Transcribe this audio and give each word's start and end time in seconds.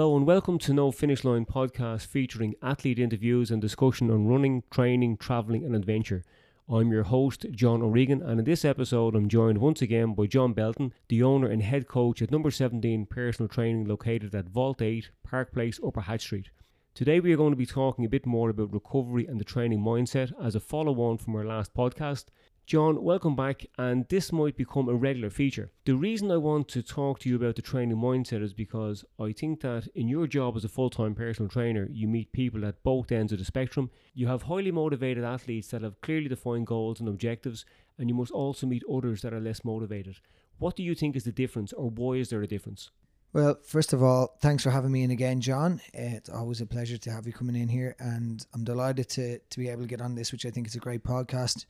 Hello 0.00 0.16
and 0.16 0.26
welcome 0.26 0.58
to 0.60 0.72
No 0.72 0.90
Finish 0.90 1.24
Line 1.24 1.44
podcast 1.44 2.06
featuring 2.06 2.54
athlete 2.62 2.98
interviews 2.98 3.50
and 3.50 3.60
discussion 3.60 4.10
on 4.10 4.26
running, 4.26 4.62
training, 4.70 5.18
travelling 5.18 5.62
and 5.62 5.76
adventure. 5.76 6.24
I'm 6.70 6.90
your 6.90 7.02
host, 7.02 7.44
John 7.50 7.82
O'Regan, 7.82 8.22
and 8.22 8.40
in 8.40 8.46
this 8.46 8.64
episode, 8.64 9.14
I'm 9.14 9.28
joined 9.28 9.58
once 9.58 9.82
again 9.82 10.14
by 10.14 10.24
John 10.24 10.54
Belton, 10.54 10.94
the 11.08 11.22
owner 11.22 11.48
and 11.48 11.62
head 11.62 11.86
coach 11.86 12.22
at 12.22 12.30
number 12.30 12.50
17 12.50 13.04
Personal 13.10 13.46
Training 13.46 13.84
located 13.84 14.34
at 14.34 14.48
Vault 14.48 14.80
8, 14.80 15.10
Park 15.22 15.52
Place, 15.52 15.78
Upper 15.86 16.00
Hatch 16.00 16.22
Street. 16.22 16.48
Today, 16.94 17.20
we 17.20 17.34
are 17.34 17.36
going 17.36 17.52
to 17.52 17.56
be 17.56 17.66
talking 17.66 18.06
a 18.06 18.08
bit 18.08 18.24
more 18.24 18.48
about 18.48 18.72
recovery 18.72 19.26
and 19.26 19.38
the 19.38 19.44
training 19.44 19.80
mindset 19.80 20.32
as 20.42 20.54
a 20.54 20.60
follow 20.60 20.98
on 21.02 21.18
from 21.18 21.36
our 21.36 21.44
last 21.44 21.74
podcast. 21.74 22.24
John, 22.70 23.02
welcome 23.02 23.34
back, 23.34 23.66
and 23.78 24.06
this 24.10 24.30
might 24.30 24.56
become 24.56 24.88
a 24.88 24.94
regular 24.94 25.28
feature. 25.28 25.72
The 25.86 25.96
reason 25.96 26.30
I 26.30 26.36
want 26.36 26.68
to 26.68 26.84
talk 26.84 27.18
to 27.18 27.28
you 27.28 27.34
about 27.34 27.56
the 27.56 27.62
training 27.62 27.96
mindset 27.96 28.44
is 28.44 28.54
because 28.54 29.04
I 29.18 29.32
think 29.32 29.62
that 29.62 29.88
in 29.96 30.06
your 30.06 30.28
job 30.28 30.56
as 30.56 30.64
a 30.64 30.68
full 30.68 30.88
time 30.88 31.16
personal 31.16 31.48
trainer, 31.48 31.88
you 31.90 32.06
meet 32.06 32.30
people 32.30 32.64
at 32.64 32.80
both 32.84 33.10
ends 33.10 33.32
of 33.32 33.40
the 33.40 33.44
spectrum. 33.44 33.90
You 34.14 34.28
have 34.28 34.42
highly 34.42 34.70
motivated 34.70 35.24
athletes 35.24 35.66
that 35.72 35.82
have 35.82 36.00
clearly 36.00 36.28
defined 36.28 36.68
goals 36.68 37.00
and 37.00 37.08
objectives, 37.08 37.64
and 37.98 38.08
you 38.08 38.14
must 38.14 38.30
also 38.30 38.68
meet 38.68 38.84
others 38.88 39.22
that 39.22 39.34
are 39.34 39.40
less 39.40 39.64
motivated. 39.64 40.18
What 40.60 40.76
do 40.76 40.84
you 40.84 40.94
think 40.94 41.16
is 41.16 41.24
the 41.24 41.32
difference, 41.32 41.72
or 41.72 41.90
why 41.90 42.18
is 42.18 42.28
there 42.28 42.42
a 42.42 42.46
difference? 42.46 42.92
Well, 43.32 43.58
first 43.64 43.92
of 43.92 44.00
all, 44.00 44.36
thanks 44.40 44.62
for 44.62 44.70
having 44.70 44.92
me 44.92 45.02
in 45.02 45.10
again, 45.10 45.40
John. 45.40 45.80
It's 45.92 46.30
always 46.30 46.60
a 46.60 46.66
pleasure 46.66 46.98
to 46.98 47.10
have 47.10 47.26
you 47.26 47.32
coming 47.32 47.56
in 47.56 47.68
here, 47.68 47.96
and 47.98 48.46
I'm 48.54 48.62
delighted 48.62 49.08
to 49.08 49.40
to 49.40 49.58
be 49.58 49.68
able 49.70 49.82
to 49.82 49.88
get 49.88 50.00
on 50.00 50.14
this, 50.14 50.30
which 50.30 50.46
I 50.46 50.50
think 50.50 50.68
is 50.68 50.76
a 50.76 50.78
great 50.78 51.02
podcast 51.02 51.64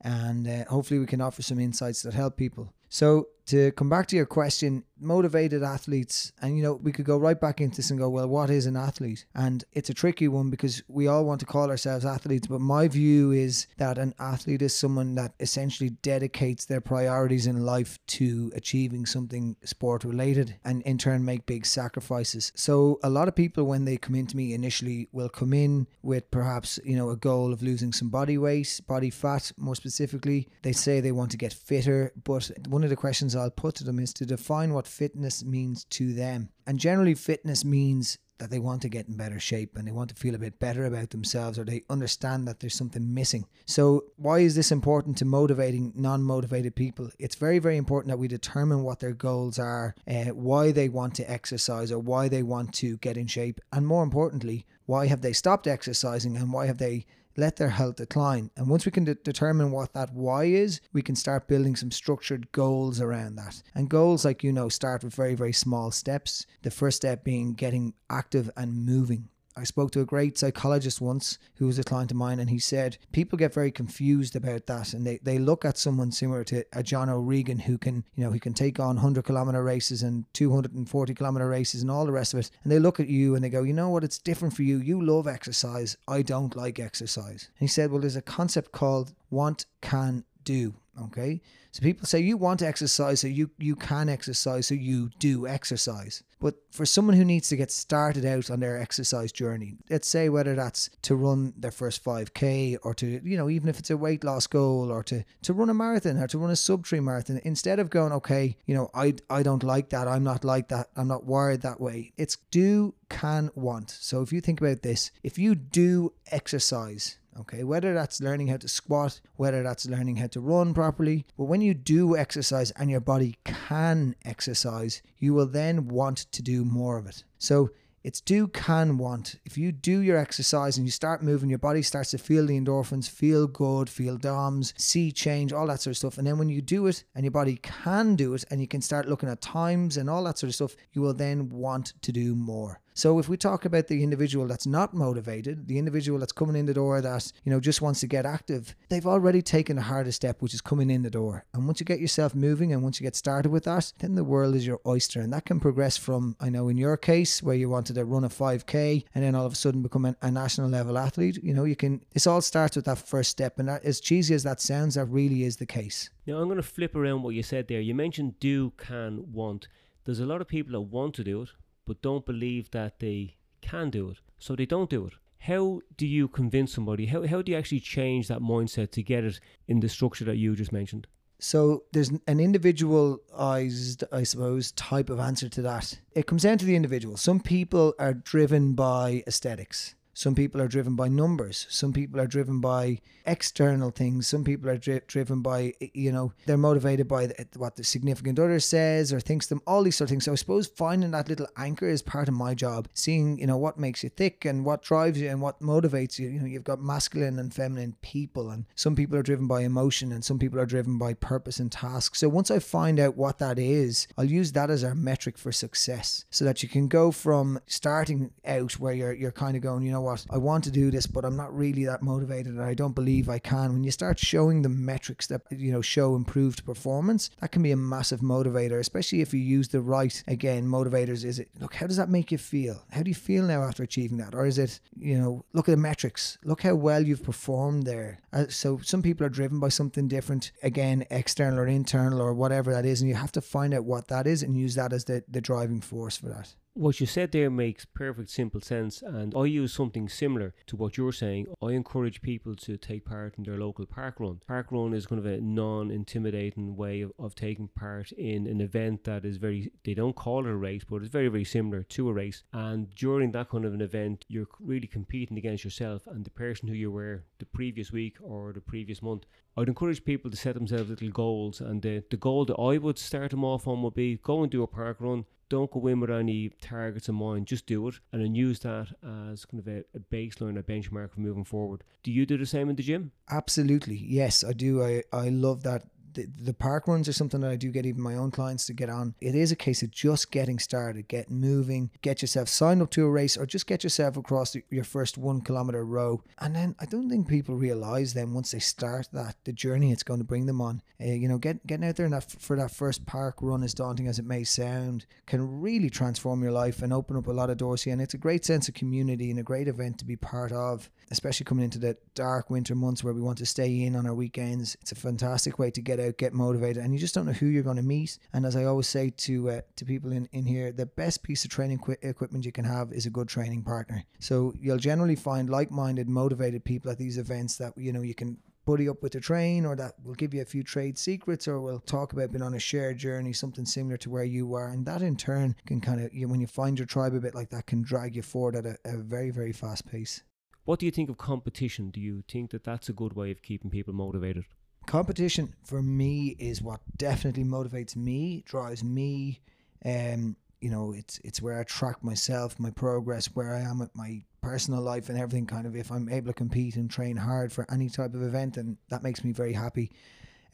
and 0.00 0.48
uh, 0.48 0.64
hopefully 0.66 1.00
we 1.00 1.06
can 1.06 1.20
offer 1.20 1.42
some 1.42 1.58
insights 1.58 2.02
that 2.02 2.14
help 2.14 2.36
people. 2.36 2.72
So 2.90 3.28
to 3.46 3.72
come 3.72 3.88
back 3.88 4.06
to 4.08 4.16
your 4.16 4.26
question, 4.26 4.84
motivated 5.00 5.62
athletes, 5.62 6.32
and 6.40 6.56
you 6.56 6.62
know, 6.62 6.74
we 6.74 6.92
could 6.92 7.04
go 7.04 7.16
right 7.16 7.40
back 7.40 7.60
into 7.60 7.76
this 7.76 7.90
and 7.90 7.98
go, 7.98 8.08
well, 8.08 8.28
what 8.28 8.50
is 8.50 8.66
an 8.66 8.76
athlete? 8.76 9.24
And 9.34 9.64
it's 9.72 9.90
a 9.90 9.94
tricky 9.94 10.28
one 10.28 10.50
because 10.50 10.82
we 10.88 11.08
all 11.08 11.24
want 11.24 11.40
to 11.40 11.46
call 11.46 11.70
ourselves 11.70 12.04
athletes, 12.04 12.46
but 12.46 12.60
my 12.60 12.86
view 12.86 13.32
is 13.32 13.66
that 13.78 13.98
an 13.98 14.14
athlete 14.20 14.62
is 14.62 14.74
someone 14.74 15.14
that 15.16 15.32
essentially 15.40 15.90
dedicates 15.90 16.66
their 16.66 16.80
priorities 16.80 17.46
in 17.46 17.64
life 17.64 17.98
to 18.08 18.52
achieving 18.54 19.06
something 19.06 19.56
sport 19.64 20.04
related 20.04 20.54
and 20.64 20.82
in 20.82 20.98
turn 20.98 21.24
make 21.24 21.46
big 21.46 21.66
sacrifices. 21.66 22.52
So 22.54 23.00
a 23.02 23.10
lot 23.10 23.26
of 23.26 23.34
people 23.34 23.64
when 23.64 23.84
they 23.84 23.96
come 23.96 24.14
into 24.14 24.36
me 24.36 24.54
initially 24.54 25.08
will 25.12 25.28
come 25.28 25.52
in 25.52 25.86
with 26.02 26.30
perhaps, 26.30 26.78
you 26.84 26.96
know, 26.96 27.10
a 27.10 27.16
goal 27.16 27.52
of 27.52 27.62
losing 27.62 27.92
some 27.92 28.10
body 28.10 28.38
weight, 28.38 28.80
body 28.86 29.10
fat 29.10 29.50
more 29.56 29.74
specifically. 29.74 30.48
They 30.62 30.72
say 30.72 31.00
they 31.00 31.12
want 31.12 31.30
to 31.32 31.36
get 31.36 31.52
fitter, 31.52 32.12
but 32.22 32.50
one 32.68 32.79
of 32.84 32.90
the 32.90 32.96
questions 32.96 33.34
I'll 33.34 33.50
put 33.50 33.74
to 33.76 33.84
them 33.84 33.98
is 33.98 34.12
to 34.14 34.26
define 34.26 34.72
what 34.72 34.86
fitness 34.86 35.44
means 35.44 35.84
to 35.84 36.12
them. 36.12 36.50
And 36.66 36.78
generally, 36.78 37.14
fitness 37.14 37.64
means 37.64 38.18
that 38.40 38.50
they 38.50 38.58
want 38.58 38.80
to 38.82 38.88
get 38.88 39.06
in 39.06 39.16
better 39.16 39.38
shape 39.38 39.76
and 39.76 39.86
they 39.86 39.92
want 39.92 40.08
to 40.08 40.16
feel 40.16 40.34
a 40.34 40.38
bit 40.38 40.58
better 40.58 40.86
about 40.86 41.10
themselves 41.10 41.58
or 41.58 41.64
they 41.64 41.82
understand 41.90 42.48
that 42.48 42.58
there's 42.58 42.74
something 42.74 43.14
missing. 43.14 43.46
So, 43.66 44.04
why 44.16 44.38
is 44.38 44.54
this 44.54 44.72
important 44.72 45.18
to 45.18 45.24
motivating 45.24 45.92
non 45.94 46.22
motivated 46.22 46.74
people? 46.74 47.10
It's 47.18 47.34
very, 47.34 47.58
very 47.58 47.76
important 47.76 48.10
that 48.10 48.18
we 48.18 48.28
determine 48.28 48.82
what 48.82 48.98
their 49.00 49.12
goals 49.12 49.58
are, 49.58 49.94
uh, 50.08 50.24
why 50.32 50.72
they 50.72 50.88
want 50.88 51.14
to 51.16 51.30
exercise 51.30 51.92
or 51.92 51.98
why 51.98 52.28
they 52.28 52.42
want 52.42 52.72
to 52.74 52.96
get 52.98 53.16
in 53.16 53.26
shape, 53.26 53.60
and 53.72 53.86
more 53.86 54.02
importantly, 54.02 54.66
why 54.86 55.06
have 55.06 55.20
they 55.20 55.34
stopped 55.34 55.66
exercising 55.66 56.36
and 56.36 56.52
why 56.52 56.66
have 56.66 56.78
they 56.78 57.06
let 57.36 57.56
their 57.56 57.70
health 57.70 57.96
decline. 57.96 58.50
And 58.56 58.68
once 58.68 58.84
we 58.84 58.92
can 58.92 59.04
de- 59.04 59.14
determine 59.14 59.70
what 59.70 59.92
that 59.94 60.12
why 60.12 60.44
is, 60.44 60.80
we 60.92 61.02
can 61.02 61.16
start 61.16 61.48
building 61.48 61.76
some 61.76 61.90
structured 61.90 62.50
goals 62.52 63.00
around 63.00 63.36
that. 63.36 63.62
And 63.74 63.88
goals, 63.88 64.24
like 64.24 64.42
you 64.42 64.52
know, 64.52 64.68
start 64.68 65.04
with 65.04 65.14
very, 65.14 65.34
very 65.34 65.52
small 65.52 65.90
steps. 65.90 66.46
The 66.62 66.70
first 66.70 66.96
step 66.96 67.24
being 67.24 67.54
getting 67.54 67.94
active 68.08 68.50
and 68.56 68.84
moving. 68.84 69.28
I 69.56 69.64
spoke 69.64 69.90
to 69.92 70.00
a 70.00 70.06
great 70.06 70.38
psychologist 70.38 71.00
once 71.00 71.38
who 71.56 71.66
was 71.66 71.78
a 71.78 71.84
client 71.84 72.10
of 72.10 72.16
mine, 72.16 72.38
and 72.38 72.50
he 72.50 72.58
said 72.58 72.98
people 73.12 73.36
get 73.36 73.52
very 73.52 73.70
confused 73.70 74.36
about 74.36 74.66
that, 74.66 74.92
and 74.94 75.06
they, 75.06 75.18
they 75.22 75.38
look 75.38 75.64
at 75.64 75.76
someone 75.76 76.12
similar 76.12 76.44
to 76.44 76.64
a 76.72 76.82
John 76.82 77.08
O'Regan 77.08 77.58
who 77.58 77.76
can 77.76 78.04
you 78.14 78.24
know 78.24 78.30
he 78.30 78.40
can 78.40 78.54
take 78.54 78.78
on 78.78 78.96
hundred 78.96 79.24
kilometer 79.24 79.62
races 79.62 80.02
and 80.02 80.24
two 80.32 80.52
hundred 80.52 80.74
and 80.74 80.88
forty 80.88 81.14
kilometer 81.14 81.48
races 81.48 81.82
and 81.82 81.90
all 81.90 82.06
the 82.06 82.12
rest 82.12 82.34
of 82.34 82.40
it, 82.40 82.50
and 82.62 82.72
they 82.72 82.78
look 82.78 83.00
at 83.00 83.08
you 83.08 83.34
and 83.34 83.44
they 83.44 83.50
go, 83.50 83.62
you 83.62 83.72
know 83.72 83.88
what, 83.88 84.04
it's 84.04 84.18
different 84.18 84.54
for 84.54 84.62
you. 84.62 84.78
You 84.78 85.02
love 85.02 85.26
exercise. 85.26 85.96
I 86.06 86.22
don't 86.22 86.56
like 86.56 86.78
exercise. 86.78 87.48
And 87.58 87.60
he 87.60 87.66
said, 87.66 87.90
well, 87.90 88.00
there's 88.00 88.16
a 88.16 88.22
concept 88.22 88.72
called 88.72 89.14
want, 89.30 89.66
can, 89.80 90.24
do. 90.44 90.74
Okay. 90.98 91.40
So 91.72 91.82
people 91.82 92.06
say 92.06 92.18
you 92.18 92.36
want 92.36 92.58
to 92.60 92.66
exercise, 92.66 93.20
so 93.20 93.28
you, 93.28 93.50
you 93.58 93.76
can 93.76 94.08
exercise, 94.08 94.66
so 94.66 94.74
you 94.74 95.10
do 95.18 95.46
exercise. 95.46 96.22
But 96.40 96.56
for 96.72 96.84
someone 96.84 97.16
who 97.16 97.24
needs 97.24 97.48
to 97.50 97.56
get 97.56 97.70
started 97.70 98.24
out 98.24 98.50
on 98.50 98.60
their 98.60 98.80
exercise 98.80 99.30
journey, 99.30 99.76
let's 99.88 100.08
say 100.08 100.28
whether 100.28 100.54
that's 100.54 100.90
to 101.02 101.14
run 101.14 101.52
their 101.56 101.70
first 101.70 102.02
5K 102.02 102.78
or 102.82 102.94
to, 102.94 103.20
you 103.22 103.36
know, 103.36 103.48
even 103.48 103.68
if 103.68 103.78
it's 103.78 103.90
a 103.90 103.96
weight 103.96 104.24
loss 104.24 104.46
goal 104.46 104.90
or 104.90 105.02
to, 105.04 105.24
to 105.42 105.52
run 105.52 105.70
a 105.70 105.74
marathon 105.74 106.16
or 106.16 106.26
to 106.26 106.38
run 106.38 106.50
a 106.50 106.56
sub 106.56 106.86
three 106.86 107.00
marathon, 107.00 107.40
instead 107.44 107.78
of 107.78 107.90
going, 107.90 108.12
okay, 108.12 108.56
you 108.66 108.74
know, 108.74 108.90
I, 108.94 109.14
I 109.28 109.42
don't 109.42 109.62
like 109.62 109.90
that, 109.90 110.08
I'm 110.08 110.24
not 110.24 110.44
like 110.44 110.68
that, 110.68 110.88
I'm 110.96 111.08
not 111.08 111.24
wired 111.24 111.62
that 111.62 111.80
way, 111.80 112.12
it's 112.16 112.36
do, 112.50 112.94
can, 113.08 113.50
want. 113.54 113.90
So 113.90 114.22
if 114.22 114.32
you 114.32 114.40
think 114.40 114.60
about 114.60 114.82
this, 114.82 115.12
if 115.22 115.38
you 115.38 115.54
do 115.54 116.14
exercise, 116.32 117.18
okay 117.38 117.64
whether 117.64 117.94
that's 117.94 118.20
learning 118.20 118.48
how 118.48 118.56
to 118.56 118.68
squat 118.68 119.20
whether 119.36 119.62
that's 119.62 119.86
learning 119.86 120.16
how 120.16 120.26
to 120.26 120.40
run 120.40 120.74
properly 120.74 121.24
but 121.36 121.44
when 121.44 121.60
you 121.60 121.74
do 121.74 122.16
exercise 122.16 122.70
and 122.72 122.90
your 122.90 123.00
body 123.00 123.36
can 123.44 124.14
exercise 124.24 125.02
you 125.18 125.34
will 125.34 125.46
then 125.46 125.88
want 125.88 126.18
to 126.32 126.42
do 126.42 126.64
more 126.64 126.98
of 126.98 127.06
it 127.06 127.24
so 127.38 127.70
it's 128.02 128.20
do 128.22 128.48
can 128.48 128.96
want. 128.96 129.36
If 129.44 129.58
you 129.58 129.72
do 129.72 130.00
your 130.00 130.16
exercise 130.16 130.78
and 130.78 130.86
you 130.86 130.90
start 130.90 131.22
moving, 131.22 131.50
your 131.50 131.58
body 131.58 131.82
starts 131.82 132.10
to 132.12 132.18
feel 132.18 132.46
the 132.46 132.58
endorphins, 132.58 133.10
feel 133.10 133.46
good, 133.46 133.90
feel 133.90 134.16
DOMS, 134.16 134.72
see 134.78 135.12
change, 135.12 135.52
all 135.52 135.66
that 135.66 135.82
sort 135.82 135.92
of 135.92 135.98
stuff. 135.98 136.16
And 136.16 136.26
then 136.26 136.38
when 136.38 136.48
you 136.48 136.62
do 136.62 136.86
it 136.86 137.04
and 137.14 137.24
your 137.24 137.30
body 137.30 137.56
can 137.56 138.16
do 138.16 138.32
it 138.32 138.44
and 138.50 138.60
you 138.60 138.66
can 138.66 138.80
start 138.80 139.06
looking 139.06 139.28
at 139.28 139.42
times 139.42 139.98
and 139.98 140.08
all 140.08 140.24
that 140.24 140.38
sort 140.38 140.48
of 140.48 140.54
stuff, 140.54 140.76
you 140.92 141.02
will 141.02 141.12
then 141.12 141.50
want 141.50 141.92
to 142.00 142.10
do 142.10 142.34
more. 142.34 142.80
So 142.94 143.18
if 143.18 143.28
we 143.28 143.36
talk 143.36 143.64
about 143.64 143.88
the 143.88 144.02
individual 144.02 144.46
that's 144.46 144.66
not 144.66 144.94
motivated, 144.94 145.68
the 145.68 145.78
individual 145.78 146.18
that's 146.18 146.32
coming 146.32 146.56
in 146.56 146.66
the 146.66 146.74
door 146.74 147.00
that, 147.00 147.32
you 147.44 147.50
know, 147.50 147.60
just 147.60 147.80
wants 147.80 148.00
to 148.00 148.06
get 148.06 148.26
active, 148.26 148.74
they've 148.88 149.06
already 149.06 149.42
taken 149.42 149.76
the 149.76 149.82
hardest 149.82 150.16
step, 150.16 150.42
which 150.42 150.54
is 150.54 150.60
coming 150.60 150.90
in 150.90 151.02
the 151.02 151.10
door. 151.10 151.44
And 151.54 151.66
once 151.66 151.80
you 151.80 151.86
get 151.86 152.00
yourself 152.00 152.34
moving 152.34 152.72
and 152.72 152.82
once 152.82 153.00
you 153.00 153.04
get 153.04 153.16
started 153.16 153.50
with 153.50 153.64
that, 153.64 153.92
then 153.98 154.14
the 154.14 154.24
world 154.24 154.54
is 154.54 154.66
your 154.66 154.80
oyster. 154.86 155.20
And 155.20 155.32
that 155.32 155.44
can 155.44 155.60
progress 155.60 155.96
from, 155.96 156.36
I 156.40 156.50
know 156.50 156.68
in 156.68 156.76
your 156.76 156.96
case, 156.96 157.42
where 157.42 157.54
you 157.54 157.68
wanted 157.68 157.94
to 157.94 158.04
run 158.04 158.24
a 158.24 158.28
5K 158.28 159.04
and 159.14 159.24
then 159.24 159.34
all 159.34 159.46
of 159.46 159.52
a 159.52 159.56
sudden 159.56 159.82
become 159.82 160.04
a, 160.04 160.16
a 160.22 160.30
national 160.30 160.68
level 160.68 160.98
athlete, 160.98 161.42
you 161.42 161.54
know, 161.54 161.64
you 161.64 161.76
can, 161.76 162.02
this 162.12 162.26
all 162.26 162.40
starts 162.40 162.76
with 162.76 162.84
that 162.86 162.98
first 162.98 163.30
step. 163.30 163.58
And 163.58 163.68
that, 163.68 163.84
as 163.84 164.00
cheesy 164.00 164.34
as 164.34 164.42
that 164.42 164.60
sounds, 164.60 164.96
that 164.96 165.06
really 165.06 165.44
is 165.44 165.56
the 165.56 165.66
case. 165.66 166.10
Now, 166.26 166.38
I'm 166.38 166.48
going 166.48 166.56
to 166.56 166.62
flip 166.62 166.94
around 166.94 167.22
what 167.22 167.34
you 167.34 167.42
said 167.42 167.68
there. 167.68 167.80
You 167.80 167.94
mentioned 167.94 168.38
do, 168.40 168.72
can, 168.76 169.32
want. 169.32 169.68
There's 170.04 170.20
a 170.20 170.26
lot 170.26 170.40
of 170.40 170.48
people 170.48 170.72
that 170.72 170.80
want 170.80 171.14
to 171.14 171.24
do 171.24 171.42
it, 171.42 171.50
but 171.86 172.02
don't 172.02 172.26
believe 172.26 172.70
that 172.70 173.00
they 173.00 173.36
can 173.60 173.90
do 173.90 174.10
it. 174.10 174.18
So 174.38 174.56
they 174.56 174.66
don't 174.66 174.90
do 174.90 175.06
it. 175.06 175.14
How 175.38 175.80
do 175.96 176.06
you 176.06 176.28
convince 176.28 176.72
somebody? 176.72 177.06
How, 177.06 177.26
how 177.26 177.42
do 177.42 177.52
you 177.52 177.58
actually 177.58 177.80
change 177.80 178.28
that 178.28 178.40
mindset 178.40 178.90
to 178.92 179.02
get 179.02 179.24
it 179.24 179.40
in 179.68 179.80
the 179.80 179.88
structure 179.88 180.24
that 180.24 180.36
you 180.36 180.54
just 180.54 180.72
mentioned? 180.72 181.06
So 181.38 181.84
there's 181.92 182.10
an 182.26 182.38
individualized, 182.38 184.04
I 184.12 184.24
suppose, 184.24 184.72
type 184.72 185.08
of 185.08 185.18
answer 185.18 185.48
to 185.48 185.62
that. 185.62 185.98
It 186.12 186.26
comes 186.26 186.42
down 186.42 186.58
to 186.58 186.66
the 186.66 186.76
individual. 186.76 187.16
Some 187.16 187.40
people 187.40 187.94
are 187.98 188.12
driven 188.12 188.74
by 188.74 189.24
aesthetics. 189.26 189.94
Some 190.20 190.34
people 190.34 190.60
are 190.60 190.68
driven 190.68 190.96
by 190.96 191.08
numbers. 191.08 191.66
Some 191.70 191.94
people 191.94 192.20
are 192.20 192.26
driven 192.26 192.60
by 192.60 193.00
external 193.24 193.90
things. 193.90 194.26
Some 194.26 194.44
people 194.44 194.68
are 194.68 194.76
dri- 194.76 195.00
driven 195.06 195.40
by, 195.40 195.72
you 195.94 196.12
know, 196.12 196.34
they're 196.44 196.58
motivated 196.58 197.08
by 197.08 197.28
the, 197.28 197.46
what 197.56 197.76
the 197.76 197.84
significant 197.84 198.38
other 198.38 198.60
says 198.60 199.14
or 199.14 199.20
thinks 199.20 199.46
them, 199.46 199.62
all 199.66 199.82
these 199.82 199.96
sort 199.96 200.08
of 200.08 200.10
things. 200.10 200.26
So 200.26 200.32
I 200.32 200.34
suppose 200.34 200.66
finding 200.66 201.12
that 201.12 201.30
little 201.30 201.48
anchor 201.56 201.88
is 201.88 202.02
part 202.02 202.28
of 202.28 202.34
my 202.34 202.52
job. 202.52 202.88
Seeing, 202.92 203.38
you 203.38 203.46
know, 203.46 203.56
what 203.56 203.78
makes 203.78 204.04
you 204.04 204.10
thick 204.10 204.44
and 204.44 204.62
what 204.62 204.82
drives 204.82 205.18
you 205.18 205.30
and 205.30 205.40
what 205.40 205.62
motivates 205.62 206.18
you. 206.18 206.28
You 206.28 206.40
know, 206.40 206.46
you've 206.46 206.64
got 206.64 206.82
masculine 206.82 207.38
and 207.38 207.54
feminine 207.54 207.96
people, 208.02 208.50
and 208.50 208.66
some 208.74 208.94
people 208.94 209.16
are 209.16 209.22
driven 209.22 209.46
by 209.46 209.62
emotion 209.62 210.12
and 210.12 210.22
some 210.22 210.38
people 210.38 210.60
are 210.60 210.66
driven 210.66 210.98
by 210.98 211.14
purpose 211.14 211.60
and 211.60 211.72
task. 211.72 212.14
So 212.14 212.28
once 212.28 212.50
I 212.50 212.58
find 212.58 213.00
out 213.00 213.16
what 213.16 213.38
that 213.38 213.58
is, 213.58 214.06
I'll 214.18 214.24
use 214.26 214.52
that 214.52 214.68
as 214.68 214.84
our 214.84 214.94
metric 214.94 215.38
for 215.38 215.50
success 215.50 216.26
so 216.28 216.44
that 216.44 216.62
you 216.62 216.68
can 216.68 216.88
go 216.88 217.10
from 217.10 217.58
starting 217.66 218.32
out 218.44 218.78
where 218.78 218.92
you're, 218.92 219.14
you're 219.14 219.32
kind 219.32 219.56
of 219.56 219.62
going, 219.62 219.82
you 219.82 219.90
know 219.90 220.02
what, 220.02 220.09
what, 220.10 220.26
I 220.30 220.38
want 220.38 220.64
to 220.64 220.70
do 220.70 220.90
this, 220.90 221.06
but 221.06 221.24
I'm 221.24 221.36
not 221.36 221.56
really 221.56 221.84
that 221.84 222.02
motivated 222.02 222.54
and 222.54 222.62
I 222.62 222.74
don't 222.74 222.94
believe 222.94 223.28
I 223.28 223.38
can. 223.38 223.72
When 223.72 223.84
you 223.84 223.90
start 223.90 224.18
showing 224.18 224.62
the 224.62 224.68
metrics 224.68 225.26
that, 225.28 225.42
you 225.50 225.72
know, 225.72 225.80
show 225.80 226.16
improved 226.16 226.64
performance, 226.64 227.30
that 227.40 227.52
can 227.52 227.62
be 227.62 227.72
a 227.72 227.76
massive 227.76 228.20
motivator, 228.20 228.78
especially 228.78 229.20
if 229.20 229.32
you 229.32 229.40
use 229.40 229.68
the 229.68 229.80
right, 229.80 230.22
again, 230.26 230.66
motivators. 230.66 231.24
Is 231.24 231.38
it, 231.38 231.48
look, 231.58 231.74
how 231.74 231.86
does 231.86 231.96
that 231.96 232.08
make 232.08 232.32
you 232.32 232.38
feel? 232.38 232.82
How 232.90 233.02
do 233.02 233.10
you 233.10 233.14
feel 233.14 233.44
now 233.44 233.62
after 233.62 233.82
achieving 233.82 234.18
that? 234.18 234.34
Or 234.34 234.46
is 234.46 234.58
it, 234.58 234.80
you 234.96 235.18
know, 235.18 235.44
look 235.52 235.68
at 235.68 235.72
the 235.72 235.76
metrics, 235.76 236.38
look 236.44 236.62
how 236.62 236.74
well 236.74 237.02
you've 237.02 237.24
performed 237.24 237.84
there. 237.84 238.18
Uh, 238.32 238.46
so 238.48 238.78
some 238.82 239.02
people 239.02 239.26
are 239.26 239.30
driven 239.30 239.60
by 239.60 239.68
something 239.68 240.08
different, 240.08 240.52
again, 240.62 241.04
external 241.10 241.58
or 241.58 241.66
internal 241.66 242.20
or 242.20 242.34
whatever 242.34 242.72
that 242.72 242.84
is, 242.84 243.00
and 243.00 243.08
you 243.08 243.14
have 243.14 243.32
to 243.32 243.40
find 243.40 243.74
out 243.74 243.84
what 243.84 244.08
that 244.08 244.26
is 244.26 244.42
and 244.42 244.56
use 244.56 244.74
that 244.74 244.92
as 244.92 245.04
the, 245.04 245.22
the 245.28 245.40
driving 245.40 245.80
force 245.80 246.16
for 246.16 246.28
that 246.28 246.54
What 246.80 246.98
you 246.98 247.04
said 247.04 247.32
there 247.32 247.50
makes 247.50 247.84
perfect 247.84 248.30
simple 248.30 248.62
sense, 248.62 249.02
and 249.02 249.34
I 249.36 249.44
use 249.44 249.70
something 249.70 250.08
similar 250.08 250.54
to 250.66 250.76
what 250.76 250.96
you're 250.96 251.12
saying. 251.12 251.48
I 251.60 251.72
encourage 251.72 252.22
people 252.22 252.56
to 252.56 252.78
take 252.78 253.04
part 253.04 253.34
in 253.36 253.44
their 253.44 253.58
local 253.58 253.84
park 253.84 254.18
run. 254.18 254.40
Park 254.48 254.68
run 254.72 254.94
is 254.94 255.06
kind 255.06 255.18
of 255.18 255.26
a 255.26 255.42
non 255.42 255.90
intimidating 255.90 256.76
way 256.76 257.02
of, 257.02 257.12
of 257.18 257.34
taking 257.34 257.68
part 257.68 258.12
in 258.12 258.46
an 258.46 258.62
event 258.62 259.04
that 259.04 259.26
is 259.26 259.36
very, 259.36 259.70
they 259.84 259.92
don't 259.92 260.16
call 260.16 260.46
it 260.46 260.48
a 260.48 260.56
race, 260.56 260.82
but 260.88 261.02
it's 261.02 261.10
very, 261.10 261.28
very 261.28 261.44
similar 261.44 261.82
to 261.82 262.08
a 262.08 262.14
race. 262.14 262.44
And 262.54 262.88
during 262.94 263.32
that 263.32 263.50
kind 263.50 263.66
of 263.66 263.74
an 263.74 263.82
event, 263.82 264.24
you're 264.28 264.48
really 264.58 264.86
competing 264.86 265.36
against 265.36 265.64
yourself 265.64 266.06
and 266.06 266.24
the 266.24 266.30
person 266.30 266.66
who 266.66 266.74
you 266.74 266.90
were 266.90 267.24
the 267.40 267.44
previous 267.44 267.92
week 267.92 268.16
or 268.22 268.54
the 268.54 268.62
previous 268.62 269.02
month. 269.02 269.26
I'd 269.54 269.68
encourage 269.68 270.02
people 270.02 270.30
to 270.30 270.36
set 270.38 270.54
themselves 270.54 270.88
little 270.88 271.10
goals, 271.10 271.60
and 271.60 271.82
the, 271.82 272.04
the 272.10 272.16
goal 272.16 272.46
that 272.46 272.58
I 272.58 272.78
would 272.78 272.98
start 272.98 273.32
them 273.32 273.44
off 273.44 273.68
on 273.68 273.82
would 273.82 273.92
be 273.92 274.16
go 274.16 274.42
and 274.42 274.50
do 274.50 274.62
a 274.62 274.66
park 274.66 274.96
run, 275.00 275.26
don't 275.50 275.70
go 275.70 275.86
in 275.88 276.00
with 276.00 276.10
any 276.10 276.48
targets 276.62 277.08
in 277.08 277.16
mind, 277.16 277.46
just 277.46 277.66
do 277.66 277.86
it 277.88 277.96
and 278.12 278.22
then 278.22 278.34
use 278.34 278.60
that 278.60 278.88
as 279.30 279.44
kind 279.44 279.58
of 279.58 279.68
a, 279.68 279.84
a, 279.94 280.00
baseline, 280.00 280.58
a 280.58 280.62
benchmark 280.62 281.10
for 281.12 281.20
moving 281.20 281.44
forward. 281.44 281.84
Do 282.02 282.10
you 282.10 282.24
do 282.24 282.38
the 282.38 282.46
same 282.46 282.70
in 282.70 282.76
the 282.76 282.82
gym? 282.82 283.12
Absolutely. 283.28 283.96
Yes, 283.96 284.42
I 284.42 284.54
do. 284.54 284.82
I, 284.82 285.02
I 285.12 285.28
love 285.28 285.64
that 285.64 285.82
the, 286.14 286.26
the 286.42 286.54
park 286.54 286.88
runs 286.88 287.08
are 287.08 287.12
something 287.12 287.40
that 287.40 287.50
I 287.50 287.56
do 287.56 287.70
get 287.70 287.86
even 287.86 288.02
my 288.02 288.14
own 288.14 288.30
clients 288.30 288.66
to 288.66 288.72
get 288.72 288.88
on. 288.88 289.14
It 289.20 289.34
is 289.34 289.52
a 289.52 289.56
case 289.56 289.82
of 289.82 289.90
just 289.90 290.30
getting 290.30 290.58
started, 290.58 291.08
get 291.08 291.30
moving, 291.30 291.90
get 292.02 292.22
yourself 292.22 292.48
signed 292.48 292.82
up 292.82 292.90
to 292.92 293.04
a 293.04 293.10
race, 293.10 293.36
or 293.36 293.46
just 293.46 293.66
get 293.66 293.84
yourself 293.84 294.16
across 294.16 294.52
the, 294.52 294.62
your 294.70 294.84
first 294.84 295.18
one 295.18 295.40
kilometer 295.40 295.84
row. 295.84 296.22
And 296.38 296.54
then 296.54 296.74
I 296.80 296.86
don't 296.86 297.08
think 297.08 297.28
people 297.28 297.56
realize 297.56 298.14
then 298.14 298.34
once 298.34 298.50
they 298.50 298.58
start 298.58 299.08
that 299.12 299.36
the 299.44 299.52
journey 299.52 299.92
it's 299.92 300.02
going 300.02 300.20
to 300.20 300.24
bring 300.24 300.46
them 300.46 300.60
on. 300.60 300.82
Uh, 301.00 301.06
you 301.06 301.28
know, 301.28 301.38
get, 301.38 301.66
getting 301.66 301.86
out 301.86 301.96
there 301.96 302.06
and 302.06 302.14
that, 302.14 302.30
for 302.30 302.56
that 302.56 302.70
first 302.70 303.06
park 303.06 303.36
run, 303.40 303.62
as 303.62 303.74
daunting 303.74 304.08
as 304.08 304.18
it 304.18 304.24
may 304.24 304.44
sound, 304.44 305.06
can 305.26 305.60
really 305.60 305.90
transform 305.90 306.42
your 306.42 306.52
life 306.52 306.82
and 306.82 306.92
open 306.92 307.16
up 307.16 307.26
a 307.26 307.32
lot 307.32 307.50
of 307.50 307.56
doors 307.56 307.82
here. 307.82 307.92
And 307.92 308.02
it's 308.02 308.14
a 308.14 308.18
great 308.18 308.44
sense 308.44 308.68
of 308.68 308.74
community 308.74 309.30
and 309.30 309.38
a 309.38 309.44
great 309.44 309.68
event 309.68 309.98
to 309.98 310.04
be 310.04 310.16
part 310.16 310.52
of, 310.52 310.90
especially 311.10 311.44
coming 311.44 311.64
into 311.64 311.78
the 311.78 311.96
dark 312.14 312.50
winter 312.50 312.74
months 312.74 313.04
where 313.04 313.14
we 313.14 313.22
want 313.22 313.38
to 313.38 313.46
stay 313.46 313.82
in 313.82 313.96
on 313.96 314.06
our 314.06 314.14
weekends. 314.14 314.76
It's 314.80 314.92
a 314.92 314.96
fantastic 314.96 315.58
way 315.58 315.70
to 315.70 315.80
get 315.80 315.99
out, 316.00 316.18
get 316.18 316.32
motivated, 316.32 316.82
and 316.82 316.92
you 316.92 316.98
just 316.98 317.14
don't 317.14 317.26
know 317.26 317.32
who 317.32 317.46
you're 317.46 317.62
going 317.62 317.76
to 317.76 317.82
meet. 317.82 318.18
And 318.32 318.46
as 318.46 318.56
I 318.56 318.64
always 318.64 318.88
say 318.88 319.10
to 319.10 319.50
uh, 319.50 319.60
to 319.76 319.84
people 319.84 320.12
in, 320.12 320.28
in 320.32 320.44
here, 320.44 320.72
the 320.72 320.86
best 320.86 321.22
piece 321.22 321.44
of 321.44 321.50
training 321.50 321.78
qu- 321.78 321.96
equipment 322.02 322.44
you 322.44 322.52
can 322.52 322.64
have 322.64 322.92
is 322.92 323.06
a 323.06 323.10
good 323.10 323.28
training 323.28 323.62
partner. 323.62 324.04
So 324.18 324.52
you'll 324.58 324.78
generally 324.78 325.16
find 325.16 325.50
like-minded, 325.50 326.08
motivated 326.08 326.64
people 326.64 326.90
at 326.90 326.98
these 326.98 327.18
events 327.18 327.56
that 327.58 327.72
you 327.76 327.92
know 327.92 328.02
you 328.02 328.14
can 328.14 328.38
buddy 328.64 328.88
up 328.88 329.02
with 329.02 329.12
the 329.12 329.20
train 329.20 329.64
or 329.64 329.74
that 329.76 329.94
will 330.04 330.14
give 330.14 330.34
you 330.34 330.42
a 330.42 330.44
few 330.44 330.62
trade 330.62 330.98
secrets 330.98 331.48
or 331.48 331.60
we'll 331.60 331.80
talk 331.80 332.12
about 332.12 332.30
being 332.30 332.42
on 332.42 332.54
a 332.54 332.58
shared 332.58 332.98
journey 332.98 333.32
something 333.32 333.64
similar 333.64 333.96
to 333.96 334.10
where 334.10 334.24
you 334.24 334.46
were 334.46 334.68
and 334.68 334.86
that 334.86 335.02
in 335.02 335.16
turn 335.16 335.56
can 335.66 335.80
kind 335.80 336.00
of 336.00 336.12
you 336.12 336.26
know, 336.26 336.30
when 336.30 336.40
you 336.40 336.46
find 336.46 336.78
your 336.78 336.86
tribe 336.86 337.14
a 337.14 337.20
bit 337.20 337.34
like 337.34 337.50
that 337.50 337.66
can 337.66 337.82
drag 337.82 338.14
you 338.14 338.22
forward 338.22 338.54
at 338.54 338.66
a, 338.66 338.76
a 338.84 338.96
very 338.96 339.30
very 339.30 339.52
fast 339.52 339.90
pace 339.90 340.22
what 340.64 340.78
do 340.78 340.86
you 340.86 340.92
think 340.92 341.08
of 341.08 341.16
competition 341.16 341.90
do 341.90 342.00
you 342.00 342.22
think 342.28 342.50
that 342.50 342.64
that's 342.64 342.88
a 342.88 342.92
good 342.92 343.14
way 343.14 343.30
of 343.30 343.42
keeping 343.42 343.70
people 343.70 343.94
motivated 343.94 344.44
competition 344.86 345.54
for 345.62 345.82
me 345.82 346.36
is 346.38 346.62
what 346.62 346.80
definitely 346.96 347.44
motivates 347.44 347.96
me, 347.96 348.42
drives 348.46 348.82
me. 348.82 349.40
Um, 349.84 350.36
you 350.60 350.70
know, 350.70 350.92
it's 350.92 351.18
it's 351.24 351.40
where 351.40 351.58
I 351.58 351.64
track 351.64 352.04
myself, 352.04 352.58
my 352.58 352.70
progress, 352.70 353.26
where 353.34 353.54
I 353.54 353.60
am 353.60 353.78
with 353.78 353.94
my 353.96 354.22
personal 354.42 354.82
life 354.82 355.08
and 355.08 355.18
everything. 355.18 355.46
Kind 355.46 355.66
of, 355.66 355.74
if 355.74 355.90
I'm 355.90 356.08
able 356.08 356.28
to 356.28 356.34
compete 356.34 356.76
and 356.76 356.90
train 356.90 357.16
hard 357.16 357.52
for 357.52 357.66
any 357.72 357.88
type 357.88 358.14
of 358.14 358.22
event, 358.22 358.56
and 358.56 358.76
that 358.88 359.02
makes 359.02 359.24
me 359.24 359.32
very 359.32 359.54
happy. 359.54 359.90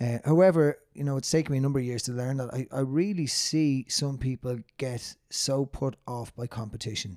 Uh, 0.01 0.19
however, 0.25 0.79
you 0.93 1.03
know, 1.03 1.17
it's 1.17 1.31
taken 1.31 1.53
me 1.53 1.59
a 1.59 1.61
number 1.61 1.79
of 1.79 1.85
years 1.85 2.03
to 2.03 2.13
learn 2.13 2.37
that 2.37 2.53
I, 2.53 2.67
I 2.71 2.81
really 2.81 3.27
see 3.27 3.87
some 3.89 4.19
people 4.19 4.59
get 4.77 5.15
so 5.31 5.65
put 5.65 5.97
off 6.07 6.37
by 6.37 6.47
competition. 6.47 7.17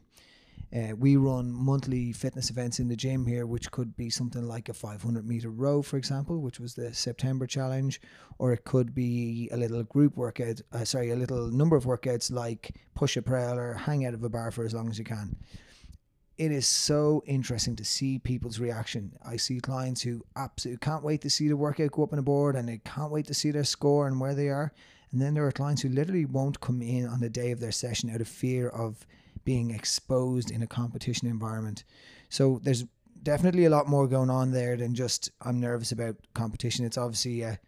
Uh, 0.76 0.96
we 0.96 1.16
run 1.16 1.52
monthly 1.52 2.12
fitness 2.12 2.52
events 2.52 2.80
in 2.80 2.88
the 2.88 2.96
gym 2.96 3.26
here, 3.26 3.48
which 3.48 3.72
could 3.72 3.96
be 3.98 4.10
something 4.10 4.44
like 4.44 4.70
a 4.70 4.74
500 4.74 5.28
meter 5.28 5.50
row, 5.50 5.82
for 5.82 5.98
example, 5.98 6.42
which 6.42 6.60
was 6.60 6.76
the 6.76 6.94
September 6.94 7.48
challenge, 7.48 8.00
or 8.38 8.54
it 8.54 8.66
could 8.66 8.94
be 8.94 9.50
a 9.52 9.58
little 9.58 9.84
group 9.84 10.16
workout, 10.16 10.62
uh, 10.72 10.86
sorry, 10.86 11.10
a 11.10 11.16
little 11.16 11.50
number 11.50 11.76
of 11.76 11.86
workouts 11.86 12.32
like 12.32 12.76
push 12.94 13.18
a 13.18 13.22
rail 13.22 13.58
or 13.58 13.74
hang 13.74 14.06
out 14.06 14.14
of 14.14 14.24
a 14.24 14.30
bar 14.30 14.52
for 14.52 14.64
as 14.64 14.74
long 14.74 14.90
as 14.90 15.00
you 15.00 15.06
can. 15.06 15.36
It 16.38 16.52
is 16.52 16.68
so 16.68 17.24
interesting 17.26 17.76
to 17.76 17.84
see 17.84 18.20
people's 18.20 18.60
reaction. 18.60 19.12
I 19.26 19.38
see 19.38 19.60
clients 19.60 20.04
who 20.04 20.24
absolutely 20.36 20.80
can't 20.80 21.04
wait 21.04 21.22
to 21.22 21.30
see 21.30 21.48
the 21.48 21.58
workout 21.58 21.92
go 21.92 22.04
up 22.04 22.14
on 22.14 22.18
the 22.18 22.24
board 22.24 22.56
and 22.56 22.70
they 22.70 22.80
can't 22.86 23.12
wait 23.12 23.26
to 23.28 23.34
see 23.34 23.52
their 23.52 23.66
score 23.66 24.08
and 24.08 24.22
where 24.22 24.36
they 24.36 24.48
are. 24.50 24.72
And 25.12 25.20
then 25.20 25.34
there 25.34 25.46
are 25.46 25.52
clients 25.52 25.82
who 25.82 25.90
literally 25.90 26.26
won't 26.26 26.62
come 26.62 26.82
in 26.82 27.08
on 27.08 27.20
the 27.20 27.30
day 27.30 27.52
of 27.52 27.60
their 27.60 27.72
session 27.72 28.10
out 28.10 28.22
of 28.22 28.28
fear 28.28 28.70
of 28.70 29.06
being 29.50 29.72
exposed 29.72 30.52
in 30.52 30.62
a 30.62 30.68
competition 30.68 31.28
environment. 31.28 31.84
So 32.30 32.60
there's 32.62 32.86
definitely 33.24 33.66
a 33.66 33.70
lot 33.72 33.88
more 33.88 34.08
going 34.08 34.30
on 34.30 34.52
there 34.52 34.78
than 34.78 34.94
just 34.94 35.32
I'm 35.42 35.60
nervous 35.60 35.92
about 35.92 36.18
competition. 36.36 36.86
It's 36.86 37.00
obviously 37.00 37.42
a 37.42 37.60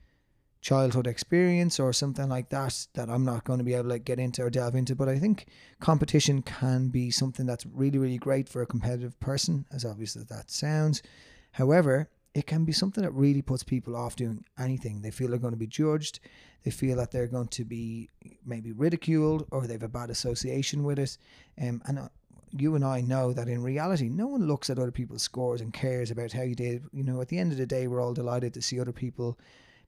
childhood 0.61 1.07
experience 1.07 1.79
or 1.79 1.91
something 1.91 2.29
like 2.29 2.49
that 2.49 2.85
that 2.93 3.09
I'm 3.09 3.25
not 3.25 3.45
going 3.45 3.57
to 3.57 3.65
be 3.65 3.73
able 3.73 3.89
to 3.89 3.97
get 3.97 4.19
into 4.19 4.43
or 4.43 4.51
delve 4.51 4.75
into. 4.75 4.95
But 4.95 5.09
I 5.09 5.17
think 5.17 5.47
competition 5.79 6.43
can 6.43 6.89
be 6.89 7.09
something 7.09 7.47
that's 7.47 7.65
really, 7.65 7.97
really 7.97 8.19
great 8.19 8.47
for 8.47 8.61
a 8.61 8.67
competitive 8.67 9.19
person, 9.19 9.65
as 9.71 9.83
obvious 9.83 10.15
as 10.15 10.25
that 10.25 10.51
sounds. 10.51 11.01
However, 11.53 12.11
it 12.33 12.47
can 12.47 12.63
be 12.63 12.71
something 12.71 13.03
that 13.03 13.11
really 13.11 13.41
puts 13.41 13.63
people 13.63 13.95
off 13.95 14.15
doing 14.15 14.43
anything. 14.57 15.01
They 15.01 15.11
feel 15.11 15.29
they're 15.29 15.37
going 15.37 15.53
to 15.53 15.57
be 15.57 15.67
judged. 15.67 16.19
They 16.63 16.71
feel 16.71 16.97
that 16.97 17.11
they're 17.11 17.27
going 17.27 17.49
to 17.49 17.65
be 17.65 18.09
maybe 18.45 18.71
ridiculed 18.71 19.47
or 19.51 19.67
they 19.67 19.73
have 19.73 19.83
a 19.83 19.89
bad 19.89 20.09
association 20.09 20.83
with 20.83 20.99
it. 20.99 21.17
Um, 21.61 21.81
and 21.85 21.99
uh, 21.99 22.07
you 22.51 22.75
and 22.75 22.85
I 22.85 23.01
know 23.01 23.33
that 23.33 23.47
in 23.47 23.63
reality, 23.63 24.09
no 24.09 24.27
one 24.27 24.47
looks 24.47 24.69
at 24.69 24.79
other 24.79 24.91
people's 24.91 25.23
scores 25.23 25.61
and 25.61 25.73
cares 25.73 26.11
about 26.11 26.31
how 26.31 26.43
you 26.43 26.55
did. 26.55 26.83
You 26.93 27.03
know, 27.03 27.21
at 27.21 27.27
the 27.27 27.37
end 27.37 27.51
of 27.51 27.57
the 27.57 27.65
day, 27.65 27.87
we're 27.87 28.01
all 28.01 28.13
delighted 28.13 28.53
to 28.53 28.61
see 28.61 28.79
other 28.79 28.93
people 28.93 29.37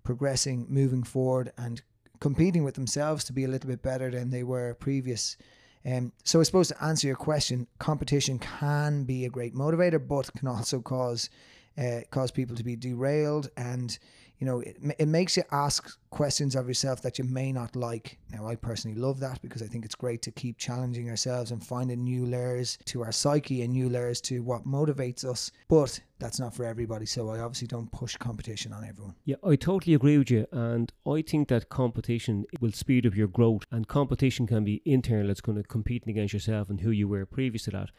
progressing, 0.03 0.65
moving 0.69 1.03
forward, 1.03 1.51
and 1.57 1.81
competing 2.19 2.63
with 2.63 2.75
themselves 2.75 3.23
to 3.25 3.33
be 3.33 3.43
a 3.45 3.47
little 3.47 3.69
bit 3.69 3.81
better 3.81 4.11
than 4.11 4.31
they 4.31 4.43
were 4.43 4.73
previous. 4.75 5.37
Um, 5.85 6.13
so 6.23 6.39
I 6.39 6.43
suppose 6.43 6.69
to 6.69 6.83
answer 6.83 7.07
your 7.07 7.17
question, 7.17 7.67
competition 7.79 8.39
can 8.39 9.03
be 9.03 9.25
a 9.25 9.29
great 9.29 9.53
motivator, 9.53 10.05
but 10.05 10.33
can 10.33 10.47
also 10.47 10.79
cause 10.79 11.29
uh, 11.77 12.01
cause 12.11 12.31
people 12.31 12.55
to 12.55 12.63
be 12.63 12.75
derailed. 12.75 13.49
And 13.57 13.97
you 14.43 14.49
know 14.49 14.59
it, 14.59 14.75
it 14.99 15.07
makes 15.07 15.37
you 15.37 15.43
ask 15.51 15.97
questions 16.09 16.53
of 16.53 16.67
yourself 16.67 17.01
that 17.01 17.17
you 17.17 17.23
may 17.23 17.53
not 17.53 17.77
like. 17.77 18.17
Now 18.29 18.45
i 18.45 18.55
personally 18.55 18.97
love 18.97 19.21
that 19.21 19.41
because 19.41 19.61
i 19.61 19.67
think 19.67 19.85
it's 19.85 19.95
great 19.95 20.21
to 20.23 20.31
keep 20.31 20.57
challenging 20.57 21.09
ourselves 21.09 21.51
and 21.51 21.65
finding 21.65 22.03
new 22.03 22.25
layers 22.25 22.77
to 22.85 23.03
our 23.03 23.13
psyche 23.13 23.61
and 23.61 23.71
new 23.71 23.87
layers 23.87 24.19
to 24.21 24.43
what 24.43 24.65
motivates 24.65 25.23
us. 25.23 25.49
But 25.69 25.97
that's 26.19 26.41
not 26.41 26.53
for 26.53 26.65
everybody. 26.65 27.05
So 27.05 27.29
i 27.29 27.39
obviously 27.39 27.67
don't 27.67 27.89
push 27.93 28.17
competition 28.17 28.73
on 28.73 28.83
everyone. 28.83 29.15
Yeah 29.23 29.37
i 29.45 29.55
totally 29.55 29.93
agree 29.93 30.17
with 30.17 30.29
you. 30.29 30.45
And 30.51 30.91
i 31.07 31.21
think 31.21 31.47
that 31.47 31.69
competition 31.69 32.45
will 32.59 32.73
speed 32.73 33.05
up 33.05 33.15
your 33.15 33.29
growth. 33.29 33.63
And 33.71 33.87
competition 33.87 34.45
can 34.45 34.65
be 34.65 34.81
internal. 34.83 35.29
It's 35.29 35.39
going 35.39 35.57
to 35.57 35.63
competing 35.63 36.09
against 36.09 36.33
yourself 36.33 36.69
and 36.69 36.81
who 36.81 36.91
you 36.91 37.07
were 37.07 37.25
previous 37.25 37.63
to 37.63 37.71
that. 37.71 37.89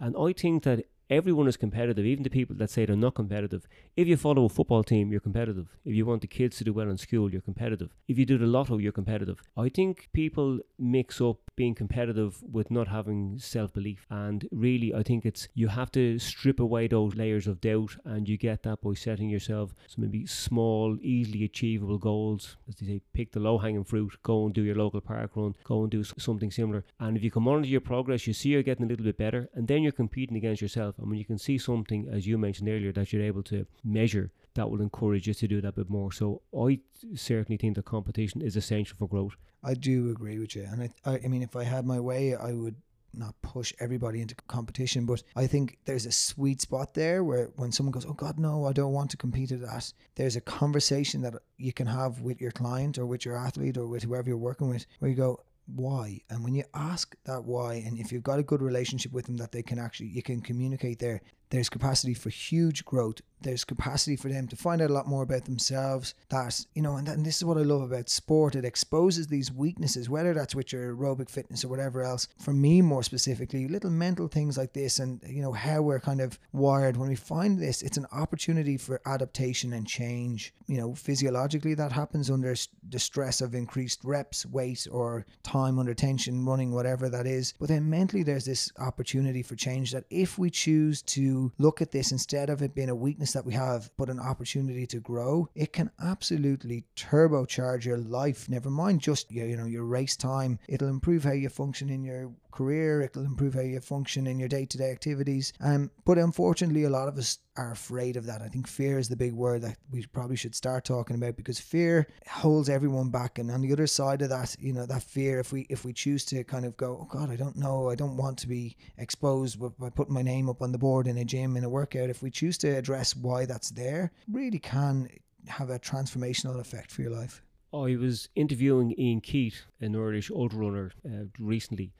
And 0.00 0.16
I 0.16 0.32
think 0.32 0.64
that 0.64 0.86
everyone 1.12 1.46
is 1.46 1.56
competitive, 1.56 2.06
even 2.06 2.24
the 2.24 2.30
people 2.30 2.56
that 2.56 2.70
say 2.70 2.86
they're 2.86 2.96
not 2.96 3.14
competitive. 3.14 3.68
If 3.96 4.08
you 4.08 4.16
follow 4.16 4.46
a 4.46 4.48
football 4.48 4.82
team, 4.82 5.10
you're 5.10 5.20
competitive. 5.20 5.68
If 5.84 5.94
you 5.94 6.06
want 6.06 6.22
the 6.22 6.26
kids 6.26 6.56
to 6.58 6.64
do 6.64 6.72
well 6.72 6.88
in 6.88 6.96
school, 6.96 7.30
you're 7.30 7.42
competitive. 7.42 7.90
If 8.08 8.18
you 8.18 8.24
do 8.24 8.38
the 8.38 8.46
lotto, 8.46 8.78
you're 8.78 8.92
competitive. 8.92 9.42
I 9.56 9.68
think 9.68 10.08
people 10.12 10.60
mix 10.78 11.20
up 11.20 11.38
being 11.54 11.74
competitive 11.74 12.42
with 12.42 12.70
not 12.70 12.88
having 12.88 13.38
self 13.38 13.72
belief. 13.72 14.06
And 14.10 14.48
really, 14.50 14.94
I 14.94 15.02
think 15.02 15.26
it's 15.26 15.48
you 15.54 15.68
have 15.68 15.92
to 15.92 16.18
strip 16.18 16.58
away 16.60 16.88
those 16.88 17.14
layers 17.14 17.46
of 17.46 17.60
doubt, 17.60 17.96
and 18.04 18.28
you 18.28 18.38
get 18.38 18.62
that 18.62 18.80
by 18.80 18.94
setting 18.94 19.28
yourself 19.28 19.74
some 19.86 20.04
maybe 20.04 20.26
small, 20.26 20.96
easily 21.02 21.44
achievable 21.44 21.98
goals. 21.98 22.56
As 22.68 22.76
they 22.76 22.86
say, 22.86 23.00
pick 23.12 23.32
the 23.32 23.40
low 23.40 23.58
hanging 23.58 23.84
fruit, 23.84 24.16
go 24.22 24.46
and 24.46 24.54
do 24.54 24.62
your 24.62 24.76
local 24.76 25.00
park 25.00 25.32
run, 25.34 25.54
go 25.64 25.82
and 25.82 25.90
do 25.90 26.02
something 26.04 26.50
similar. 26.50 26.84
And 26.98 27.16
if 27.16 27.22
you 27.22 27.30
come 27.30 27.42
monitor 27.42 27.68
your 27.68 27.80
progress, 27.80 28.26
you 28.26 28.32
see 28.32 28.50
you're 28.50 28.62
getting 28.62 28.86
a 28.86 28.88
little 28.88 29.04
bit 29.04 29.18
better, 29.18 29.48
and 29.54 29.68
then 29.68 29.82
you're 29.82 29.92
competing 29.92 30.36
against 30.36 30.62
yourself. 30.62 30.94
And 31.02 31.10
when 31.10 31.18
you 31.18 31.24
can 31.24 31.38
see 31.38 31.58
something, 31.58 32.08
as 32.10 32.26
you 32.26 32.38
mentioned 32.38 32.68
earlier, 32.68 32.92
that 32.92 33.12
you're 33.12 33.22
able 33.22 33.42
to 33.44 33.66
measure, 33.84 34.30
that 34.54 34.70
will 34.70 34.80
encourage 34.80 35.26
you 35.26 35.34
to 35.34 35.48
do 35.48 35.60
that 35.60 35.74
bit 35.74 35.90
more. 35.90 36.12
So 36.12 36.42
I 36.56 36.80
certainly 37.14 37.56
think 37.56 37.76
that 37.76 37.84
competition 37.84 38.40
is 38.40 38.56
essential 38.56 38.96
for 38.98 39.08
growth. 39.08 39.36
I 39.64 39.74
do 39.74 40.10
agree 40.10 40.38
with 40.38 40.56
you, 40.56 40.66
and 40.70 40.82
I, 40.82 40.90
I, 41.04 41.20
I 41.24 41.28
mean, 41.28 41.42
if 41.42 41.54
I 41.54 41.64
had 41.64 41.86
my 41.86 42.00
way, 42.00 42.34
I 42.34 42.52
would 42.52 42.76
not 43.14 43.34
push 43.42 43.72
everybody 43.78 44.20
into 44.20 44.34
competition, 44.48 45.06
but 45.06 45.22
I 45.36 45.46
think 45.46 45.78
there's 45.84 46.06
a 46.06 46.12
sweet 46.12 46.60
spot 46.60 46.94
there 46.94 47.22
where 47.22 47.50
when 47.56 47.72
someone 47.72 47.92
goes, 47.92 48.06
Oh 48.06 48.14
God, 48.14 48.38
no, 48.38 48.64
I 48.64 48.72
don't 48.72 48.92
want 48.92 49.10
to 49.10 49.16
compete 49.16 49.52
at 49.52 49.60
that, 49.60 49.92
there's 50.14 50.36
a 50.36 50.40
conversation 50.40 51.20
that 51.22 51.34
you 51.58 51.72
can 51.72 51.86
have 51.86 52.20
with 52.20 52.40
your 52.40 52.52
client 52.52 52.98
or 52.98 53.06
with 53.06 53.24
your 53.24 53.36
athlete 53.36 53.76
or 53.76 53.86
with 53.86 54.04
whoever 54.04 54.28
you're 54.28 54.38
working 54.38 54.68
with 54.68 54.86
where 54.98 55.10
you 55.10 55.16
go, 55.16 55.40
why. 55.66 56.20
And 56.30 56.44
when 56.44 56.54
you 56.54 56.64
ask 56.74 57.14
that 57.24 57.44
why 57.44 57.74
and 57.74 57.98
if 57.98 58.12
you've 58.12 58.22
got 58.22 58.38
a 58.38 58.42
good 58.42 58.62
relationship 58.62 59.12
with 59.12 59.26
them 59.26 59.36
that 59.38 59.52
they 59.52 59.62
can 59.62 59.78
actually 59.78 60.08
you 60.08 60.22
can 60.22 60.40
communicate 60.40 60.98
there 60.98 61.20
there's 61.50 61.68
capacity 61.68 62.14
for 62.14 62.30
huge 62.30 62.84
growth 62.84 63.20
there's 63.42 63.64
capacity 63.64 64.16
for 64.16 64.28
them 64.28 64.48
to 64.48 64.56
find 64.56 64.80
out 64.80 64.90
a 64.90 64.92
lot 64.92 65.06
more 65.06 65.22
about 65.22 65.44
themselves. 65.44 66.14
That, 66.28 66.64
you 66.74 66.82
know, 66.82 66.96
and, 66.96 67.06
that, 67.06 67.16
and 67.16 67.26
this 67.26 67.36
is 67.36 67.44
what 67.44 67.58
I 67.58 67.62
love 67.62 67.82
about 67.82 68.08
sport. 68.08 68.54
It 68.54 68.64
exposes 68.64 69.26
these 69.26 69.52
weaknesses, 69.52 70.08
whether 70.08 70.34
that's 70.34 70.54
with 70.54 70.72
your 70.72 70.94
aerobic 70.94 71.28
fitness 71.28 71.64
or 71.64 71.68
whatever 71.68 72.02
else. 72.02 72.28
For 72.40 72.52
me, 72.52 72.82
more 72.82 73.02
specifically, 73.02 73.68
little 73.68 73.90
mental 73.90 74.28
things 74.28 74.56
like 74.56 74.72
this 74.72 74.98
and, 74.98 75.20
you 75.26 75.42
know, 75.42 75.52
how 75.52 75.82
we're 75.82 76.00
kind 76.00 76.20
of 76.20 76.38
wired. 76.52 76.96
When 76.96 77.08
we 77.08 77.16
find 77.16 77.58
this, 77.58 77.82
it's 77.82 77.96
an 77.96 78.06
opportunity 78.12 78.76
for 78.76 79.00
adaptation 79.06 79.72
and 79.72 79.86
change. 79.86 80.54
You 80.66 80.78
know, 80.78 80.94
physiologically, 80.94 81.74
that 81.74 81.92
happens 81.92 82.30
under 82.30 82.54
the 82.88 82.98
stress 82.98 83.40
of 83.40 83.54
increased 83.54 84.00
reps, 84.04 84.46
weight, 84.46 84.86
or 84.90 85.26
time 85.42 85.78
under 85.78 85.94
tension, 85.94 86.44
running, 86.44 86.72
whatever 86.72 87.08
that 87.08 87.26
is. 87.26 87.54
But 87.58 87.68
then 87.68 87.90
mentally, 87.90 88.22
there's 88.22 88.44
this 88.44 88.70
opportunity 88.78 89.42
for 89.42 89.56
change 89.56 89.92
that 89.92 90.04
if 90.10 90.38
we 90.38 90.50
choose 90.50 91.02
to 91.02 91.52
look 91.58 91.82
at 91.82 91.90
this 91.90 92.12
instead 92.12 92.50
of 92.50 92.62
it 92.62 92.74
being 92.74 92.88
a 92.88 92.94
weakness 92.94 93.31
that 93.32 93.46
we 93.46 93.54
have, 93.54 93.90
but 93.96 94.08
an 94.08 94.20
opportunity 94.20 94.86
to 94.86 95.00
grow, 95.00 95.48
it 95.54 95.72
can 95.72 95.90
absolutely 96.02 96.84
turbocharge 96.96 97.84
your 97.84 97.98
life. 97.98 98.48
Never 98.48 98.70
mind 98.70 99.00
just 99.00 99.30
your, 99.30 99.46
you 99.46 99.56
know, 99.56 99.66
your 99.66 99.84
race 99.84 100.16
time. 100.16 100.58
It'll 100.68 100.88
improve 100.88 101.24
how 101.24 101.32
you 101.32 101.48
function 101.48 101.90
in 101.90 102.04
your 102.04 102.32
career. 102.52 103.00
It'll 103.02 103.24
improve 103.24 103.54
how 103.54 103.62
you 103.62 103.80
function 103.80 104.26
in 104.26 104.38
your 104.38 104.48
day 104.48 104.66
to 104.66 104.78
day 104.78 104.90
activities. 104.90 105.52
Um, 105.60 105.90
but 106.04 106.18
unfortunately, 106.18 106.84
a 106.84 106.90
lot 106.90 107.08
of 107.08 107.18
us 107.18 107.38
are 107.56 107.72
afraid 107.72 108.16
of 108.16 108.26
that. 108.26 108.40
I 108.40 108.48
think 108.48 108.66
fear 108.66 108.98
is 108.98 109.08
the 109.08 109.16
big 109.16 109.32
word 109.32 109.62
that 109.62 109.76
we 109.90 110.06
probably 110.06 110.36
should 110.36 110.54
start 110.54 110.84
talking 110.84 111.16
about 111.16 111.36
because 111.36 111.58
fear 111.58 112.06
holds 112.28 112.68
everyone 112.68 113.10
back. 113.10 113.38
And 113.38 113.50
on 113.50 113.60
the 113.60 113.72
other 113.72 113.86
side 113.86 114.22
of 114.22 114.30
that, 114.30 114.56
you 114.58 114.72
know, 114.72 114.86
that 114.86 115.02
fear, 115.02 115.40
if 115.40 115.52
we 115.52 115.66
if 115.68 115.84
we 115.84 115.92
choose 115.92 116.24
to 116.26 116.44
kind 116.44 116.64
of 116.64 116.76
go, 116.76 116.98
oh 117.02 117.08
God, 117.10 117.30
I 117.30 117.36
don't 117.36 117.56
know, 117.56 117.90
I 117.90 117.94
don't 117.94 118.16
want 118.16 118.38
to 118.38 118.48
be 118.48 118.76
exposed 118.96 119.58
by 119.78 119.90
putting 119.90 120.14
my 120.14 120.22
name 120.22 120.48
up 120.48 120.62
on 120.62 120.72
the 120.72 120.78
board 120.78 121.06
in 121.06 121.18
a 121.18 121.24
gym 121.24 121.56
in 121.56 121.64
a 121.64 121.68
workout. 121.68 122.10
If 122.10 122.22
we 122.22 122.30
choose 122.30 122.56
to 122.58 122.68
address 122.68 123.12
why 123.22 123.46
that's 123.46 123.70
there, 123.70 124.12
really 124.30 124.58
can 124.58 125.08
have 125.48 125.70
a 125.70 125.78
transformational 125.78 126.60
effect 126.60 126.90
for 126.90 127.02
your 127.02 127.10
life. 127.10 127.42
I 127.72 127.96
was 127.96 128.28
interviewing 128.34 128.94
Ian 128.98 129.22
Keith, 129.22 129.62
an 129.80 129.96
Irish 129.96 130.30
ultra 130.30 130.58
runner, 130.58 130.92
uh, 131.06 131.24
recently, 131.38 131.94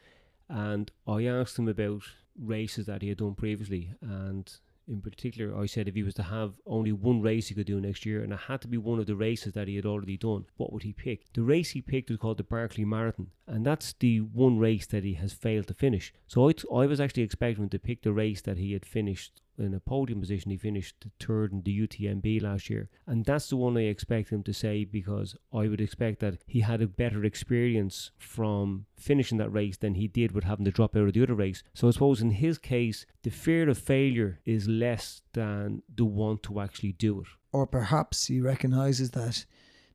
and 0.49 0.91
I 1.07 1.25
asked 1.25 1.59
him 1.59 1.69
about 1.69 2.03
races 2.39 2.87
that 2.87 3.03
he 3.03 3.09
had 3.09 3.19
done 3.19 3.35
previously. 3.35 3.95
And 4.03 4.53
in 4.89 5.01
particular, 5.01 5.57
I 5.57 5.67
said 5.67 5.89
if 5.89 5.95
he 5.95 6.03
was 6.03 6.15
to 6.15 6.25
have 6.25 6.55
only 6.67 6.93
one 6.93 7.23
race 7.23 7.49
he 7.49 7.55
could 7.55 7.67
do 7.67 7.81
next 7.81 8.05
year, 8.05 8.23
and 8.23 8.33
it 8.33 8.41
had 8.49 8.61
to 8.63 8.69
be 8.69 8.77
one 8.77 8.99
of 8.99 9.07
the 9.07 9.17
races 9.17 9.55
that 9.55 9.69
he 9.69 9.77
had 9.77 9.87
already 9.87 10.17
done, 10.17 10.45
what 10.57 10.73
would 10.73 10.83
he 10.83 10.93
pick? 10.93 11.33
The 11.33 11.43
race 11.43 11.71
he 11.71 11.81
picked 11.81 12.11
was 12.11 12.19
called 12.19 12.37
the 12.37 12.45
Barkley 12.45 12.85
Marathon, 12.85 13.29
and 13.47 13.65
that's 13.65 13.95
the 13.99 14.21
one 14.21 14.59
race 14.59 14.87
that 14.87 15.05
he 15.05 15.15
has 15.15 15.33
failed 15.33 15.69
to 15.69 15.75
finish. 15.75 16.13
So 16.27 16.49
I, 16.49 16.53
t- 16.53 16.69
I 16.71 16.87
was 16.87 17.01
actually 17.01 17.23
expecting 17.23 17.65
him 17.65 17.71
to 17.71 17.79
pick 17.79 18.03
the 18.03 18.13
race 18.13 18.43
that 18.43 18.59
he 18.59 18.73
had 18.73 18.85
finished 18.85 19.41
in 19.63 19.75
a 19.75 19.81
podium 19.81 20.21
position. 20.21 20.51
He 20.51 20.57
finished 20.57 21.07
third 21.21 21.53
in 21.53 21.63
the 21.63 21.87
UTMB 21.87 22.43
last 22.43 22.69
year. 22.71 22.89
And 23.07 23.25
that's 23.25 23.49
the 23.49 23.57
one 23.57 23.77
I 23.77 23.83
expect 23.83 24.31
him 24.31 24.43
to 24.45 24.53
say 24.53 24.85
because 24.85 25.37
I 25.53 25.69
would 25.69 25.81
expect 25.81 26.21
that 26.21 26.39
he 26.47 26.61
had 26.61 26.83
a 26.83 26.87
better 26.87 27.25
experience 27.25 28.11
from 28.19 28.87
finishing 28.97 29.39
that 29.39 29.51
race 29.51 29.77
than 29.77 29.95
he 29.95 30.09
did 30.09 30.33
with 30.33 30.45
having 30.45 30.65
to 30.65 30.71
drop 30.71 30.97
out 30.97 31.09
of 31.09 31.13
the 31.13 31.23
other 31.23 31.35
race. 31.35 31.63
So 31.75 31.89
I 31.89 31.93
suppose 31.93 32.21
in 32.21 32.31
his 32.33 32.59
case, 32.59 33.07
the 33.23 33.31
fear 33.31 33.69
of 33.69 33.79
failure 33.79 34.41
is 34.45 34.69
less 34.69 35.23
than 35.33 35.83
the 35.95 36.05
want 36.05 36.43
to 36.45 36.61
actually 36.61 36.93
do 36.93 37.21
it. 37.21 37.29
Or 37.53 37.67
perhaps 37.67 38.27
he 38.27 38.41
recognizes 38.41 39.11
that 39.11 39.45